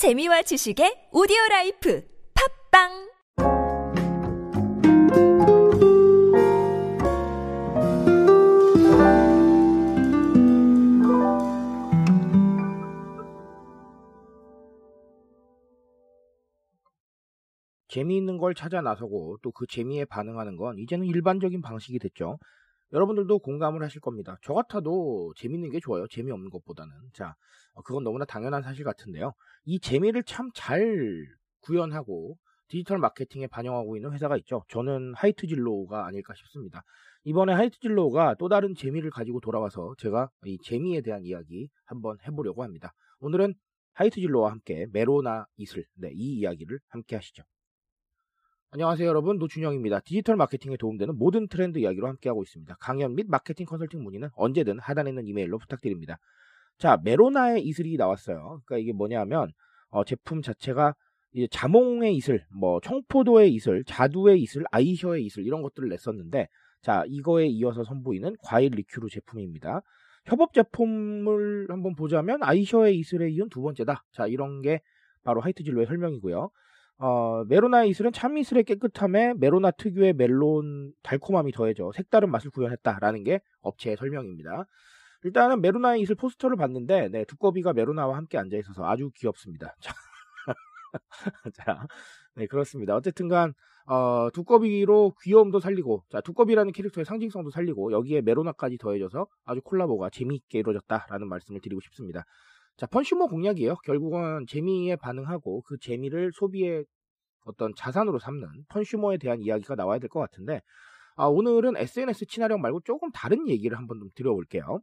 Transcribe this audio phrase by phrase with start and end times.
[0.00, 2.02] 재미와 지식의 audio life
[2.72, 2.88] 팟빵
[17.88, 22.38] 재미있는 걸 찾아 나서고 또 그 재미에 반응하는 건 이제는 일반적인 방식이 됐죠.
[22.92, 24.36] 여러분들도 공감을 하실 겁니다.
[24.42, 26.06] 저 같아도 재밌는 게 좋아요.
[26.08, 26.92] 재미없는 것보다는.
[27.12, 27.34] 자,
[27.74, 29.32] 어, 그건 너무나 당연한 사실 같은데요.
[29.64, 31.26] 이 재미를 참 잘
[31.60, 32.36] 구현하고
[32.68, 34.64] 디지털 마케팅에 반영하고 있는 회사가 있죠.
[34.68, 36.82] 저는 하이트 진로가 아닐까 싶습니다.
[37.24, 42.62] 이번에 하이트 진로가 또 다른 재미를 가지고 돌아와서 제가 이 재미에 대한 이야기 한번 해보려고
[42.62, 42.92] 합니다.
[43.20, 43.54] 오늘은
[43.92, 47.42] 하이트 진로와 함께 메로나에 이슬, 네, 이 이야기를 함께 하시죠.
[48.72, 49.98] 안녕하세요 여러분 노준영입니다.
[49.98, 52.76] 디지털 마케팅에 도움되는 모든 트렌드 이야기로 함께하고 있습니다.
[52.78, 56.18] 강연 및 마케팅 컨설팅 문의는 언제든 하단에 있는 이메일로 부탁드립니다.
[56.78, 58.60] 자 메로나에 이슬이 나왔어요.
[58.64, 59.50] 그러니까 이게 뭐냐면
[59.88, 60.94] 어, 제품 자체가
[61.32, 66.46] 이제 자몽에 이슬, 뭐 청포도에 이슬, 자두에 이슬, 아이셔에 이슬 이런 것들을 냈었는데
[66.80, 69.82] 자 이거에 이어서 선보이는 과일 리큐르 제품입니다.
[70.26, 74.04] 협업 제품을 한번 보자면 아이셔에 이슬에 이은 두 번째다.
[74.12, 74.80] 자 이런 게
[75.24, 76.50] 바로 하이트 진로의 설명이고요.
[77.00, 83.96] 어, 메로나에 이슬은 참이슬의 깨끗함에 메로나 특유의 멜론 달콤함이 더해져 색다른 맛을 구현했다라는 게 업체의
[83.96, 84.66] 설명입니다.
[85.24, 89.74] 일단은 메로나 이슬 포스터를 봤는데 네, 두꺼비가 메로나와 함께 앉아 있어서 아주 귀엽습니다.
[91.54, 91.86] 자,
[92.34, 92.94] 네 그렇습니다.
[92.96, 93.54] 어쨌든간
[93.86, 100.58] 어, 두꺼비로 귀여움도 살리고 자 두꺼비라는 캐릭터의 상징성도 살리고 여기에 메로나까지 더해져서 아주 콜라보가 재미있게
[100.58, 102.26] 이루어졌다라는 말씀을 드리고 싶습니다.
[102.76, 103.76] 자, 펀슈머 공략이에요.
[103.84, 106.84] 결국은 재미에 반응하고 그 재미를 소비의
[107.44, 110.62] 어떤 자산으로 삼는 펀슈머에 대한 이야기가 나와야 될 것 같은데,
[111.16, 114.80] 아, 오늘은 SNS 친화력 말고 조금 다른 얘기를 한번 좀 드려볼게요.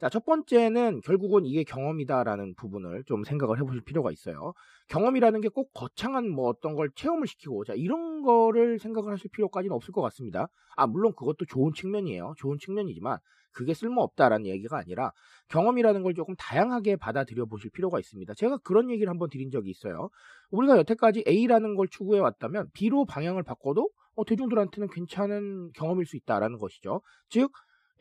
[0.00, 4.52] 자, 첫 번째는 결국은 이게 경험이다라는 부분을 좀 생각을 해보실 필요가 있어요.
[4.88, 9.74] 경험이라는 게 꼭 거창한 뭐 어떤 걸 체험을 시키고, 자, 이런 거를 생각을 하실 필요까지는
[9.74, 10.48] 없을 것 같습니다.
[10.76, 12.34] 아, 물론 그것도 좋은 측면이에요.
[12.38, 13.18] 좋은 측면이지만,
[13.52, 15.12] 그게 쓸모없다라는 얘기가 아니라,
[15.48, 18.34] 경험이라는 걸 조금 다양하게 받아들여 보실 필요가 있습니다.
[18.34, 20.08] 제가 그런 얘기를 한번 드린 적이 있어요.
[20.50, 26.58] 우리가 여태까지 A라는 걸 추구해 왔다면, B로 방향을 바꿔도, 어, 대중들한테는 괜찮은 경험일 수 있다라는
[26.58, 27.00] 것이죠.
[27.28, 27.50] 즉,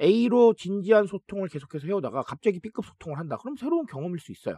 [0.02, 3.38] A로 진지한 소통을 계속해서 해오다가 갑자기 B급 소통을 한다.
[3.38, 4.56] 그럼 새로운 경험일 수 있어요.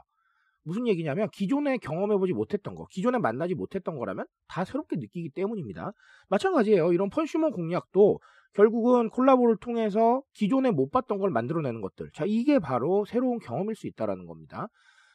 [0.64, 5.92] 무슨 얘기냐면 기존에 경험해보지 못했던 거, 기존에 만나지 못했던 거라면 다 새롭게 느끼기 때문입니다.
[6.30, 6.94] 마찬가지예요.
[6.94, 8.20] 이런 펀슈머 공략도
[8.54, 12.12] 결국은 콜라보를 통해서 기존에 못 봤던 걸 만들어내는 것들.
[12.14, 14.68] 자, 이게 바로 새로운 경험일 수 있다라는 겁니다.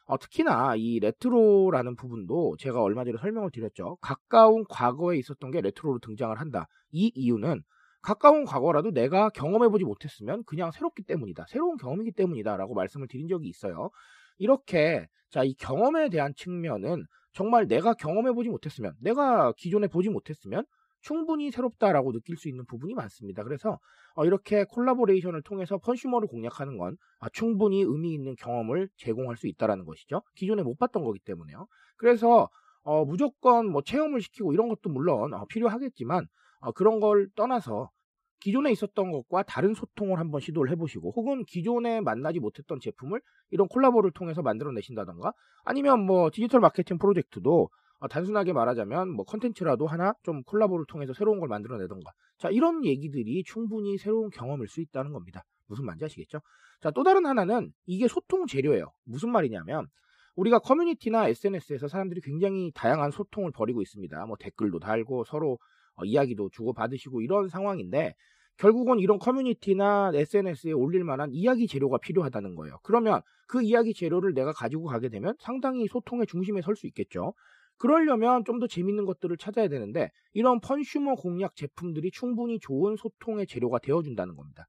[0.07, 3.97] 어, 특히나 이 레트로라는 부분도 제가 얼마 전에 설명을 드렸죠.
[4.01, 6.67] 가까운 과거에 있었던 게 레트로로 등장을 한다.
[6.91, 7.63] 이 이유는
[8.01, 11.45] 가까운 과거라도 내가 경험해보지 못했으면 그냥 새롭기 때문이다.
[11.49, 12.57] 새로운 경험이기 때문이다.
[12.57, 13.91] 라고 말씀을 드린 적이 있어요.
[14.39, 20.65] 이렇게, 자, 이 경험에 대한 측면은 정말 내가 경험해 보지 못했으면, 내가 기존에 보지 못했으면
[21.01, 23.45] 충분히 새롭다라고 느낄 수 있는 부분이 많습니다.
[23.45, 23.79] 그래서
[24.15, 29.85] 어, 이렇게 collaboration을 통해서 펀슈머를 공략하는 건 아, 충분히 의미 있는 경험을 제공할 수 있다라는
[29.85, 30.23] 것이죠.
[30.35, 31.67] 기존에 못 봤던 거기 때문에요.
[31.97, 32.49] 그래서
[32.83, 36.27] 어, 무조건 뭐 체험을 시키고 이런 것도 물론 어, 필요하겠지만
[36.61, 37.91] 어, 그런 걸 떠나서
[38.41, 44.13] 기존에 있었던 것과 다른 소통을 한번 시도를 해보시고 혹은 기존에 만나지 못했던 제품을 이런 콜라보를
[44.13, 45.33] 통해서 만들어내신다던가
[45.65, 47.69] 아니면 뭐 디지털 마케팅 프로젝트도
[48.01, 52.13] 어, 단순하게 말하자면 뭐 컨텐츠라도 하나 좀 콜라보를 통해서 새로운 걸 만들어내던가.
[52.39, 55.43] 자 이런 얘기들이 충분히 새로운 경험일 수 있다는 겁니다.
[55.67, 56.41] 무슨 말인지 아시겠죠?
[56.81, 58.93] 자 또 다른 하나는 이게 소통 재료예요.
[59.05, 59.89] 무슨 말이냐면
[60.37, 64.27] 우리가 커뮤니티나 SNS에서 사람들이 굉장히 다양한 소통을 벌이고 있습니다.
[64.27, 65.59] 뭐 댓글도 달고 서로 어,
[66.05, 68.15] 이야기도 주고 받으시고 이런 상황인데
[68.59, 72.79] 결국은 이런 커뮤니티나 SNS에 올릴 만한 이야기 재료가 필요하다는 거예요.
[72.83, 77.35] 그러면 그 이야기 재료를 내가 가지고 가게 되면 상당히 소통의 중심에 설 수 있겠죠.
[77.79, 83.79] 그러려면 좀 더 재밌는 것들을 찾아야 되는데 이런 펀슈머 공략 제품들이 충분히 좋은 소통의 재료가
[83.79, 84.67] 되어준다는 겁니다.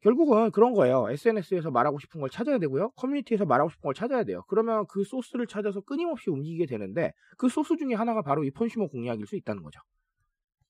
[0.00, 1.06] 결국은 그런 거예요.
[1.10, 2.90] SNS에서 말하고 싶은 걸 찾아야 되고요.
[2.96, 4.42] 커뮤니티에서 말하고 싶은 걸 찾아야 돼요.
[4.48, 9.26] 그러면 그 소스를 찾아서 끊임없이 움직이게 되는데 그 소스 중에 하나가 바로 이 펀슈머 공략일
[9.26, 9.80] 수 있다는 거죠.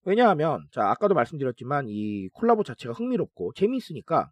[0.04, 4.30] 왜냐하면 자 아까도 말씀드렸지만 이 콜라보 자체가 흥미롭고 재미있으니까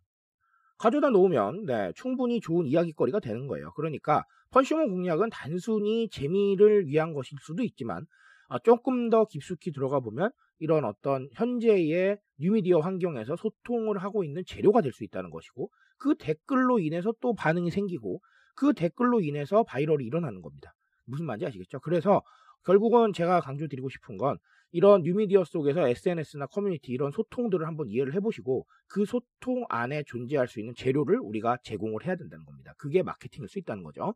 [0.78, 3.72] 가져다 놓으면 네, 충분히 좋은 이야기거리가 되는 거예요.
[3.76, 8.04] 그러니까 펀슈머 공략은 단순히 재미를 위한 것일 수도 있지만
[8.48, 14.82] 아, 조금 더 깊숙이 들어가 보면 이런 어떤 현재의 뉴미디어 환경에서 소통을 하고 있는 재료가
[14.82, 18.20] 될 수 있다는 것이고 그 댓글로 인해서 또 반응이 생기고
[18.54, 20.74] 그 댓글로 인해서 viral이 일어나는 겁니다.
[21.06, 21.80] 무슨 말인지 아시겠죠?
[21.80, 22.22] 그래서
[22.64, 24.38] 결국은 제가 강조드리고 싶은 건
[24.70, 30.60] 이런 뉴미디어 속에서 SNS나 커뮤니티 이런 소통들을 한번 이해를 해보시고 그 소통 안에 존재할 수
[30.60, 32.72] 있는 재료를 우리가 제공을 해야 된다는 겁니다.
[32.78, 34.14] 그게 마케팅일 수 있다는 거죠.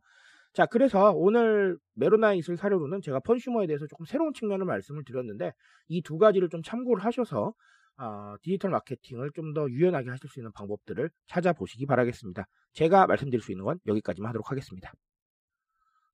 [0.53, 5.51] 자, 그래서 오늘 메로나에 이슬 사례로는 제가 펀슈머에 대해서 조금 새로운 측면을 말씀을 드렸는데
[5.89, 7.53] 이 두 가지를 좀 참고를 하셔서
[7.99, 12.45] 어, 디지털 마케팅을 좀 더 유연하게 하실 수 있는 방법들을 찾아보시기 바라겠습니다.
[12.73, 14.91] 제가 말씀드릴 수 있는 건 여기까지만 하도록 하겠습니다.